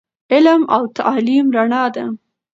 [0.33, 2.05] علم او تعليم رڼا ده